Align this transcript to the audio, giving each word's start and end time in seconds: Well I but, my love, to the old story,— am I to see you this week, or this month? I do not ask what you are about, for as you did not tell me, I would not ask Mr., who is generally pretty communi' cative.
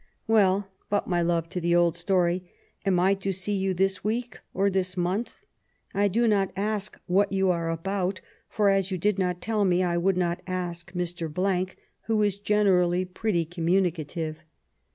Well 0.27 0.65
I 0.67 0.81
but, 0.89 1.07
my 1.07 1.21
love, 1.21 1.47
to 1.49 1.61
the 1.61 1.75
old 1.75 1.95
story,— 1.95 2.49
am 2.87 2.99
I 2.99 3.13
to 3.13 3.31
see 3.31 3.55
you 3.55 3.75
this 3.75 4.03
week, 4.03 4.39
or 4.51 4.67
this 4.71 4.97
month? 4.97 5.45
I 5.93 6.07
do 6.07 6.27
not 6.27 6.49
ask 6.55 6.99
what 7.05 7.31
you 7.31 7.51
are 7.51 7.69
about, 7.69 8.19
for 8.49 8.69
as 8.69 8.89
you 8.89 8.97
did 8.97 9.19
not 9.19 9.41
tell 9.41 9.63
me, 9.63 9.83
I 9.83 9.97
would 9.97 10.17
not 10.17 10.41
ask 10.47 10.91
Mr., 10.93 11.75
who 12.05 12.23
is 12.23 12.39
generally 12.39 13.05
pretty 13.05 13.45
communi' 13.45 13.93
cative. 13.95 14.37